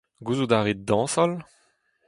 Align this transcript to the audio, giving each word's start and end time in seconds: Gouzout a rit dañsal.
Gouzout 0.25 0.51
a 0.57 0.59
rit 0.63 0.81
dañsal. 0.87 1.31